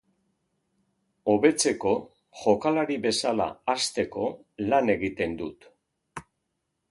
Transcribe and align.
Hobetzeko, 1.33 1.91
jokalari 2.43 2.97
bezala 3.05 3.47
hazteko 3.73 4.25
lan 4.71 4.93
egiten 4.97 5.39
dut. 5.43 5.69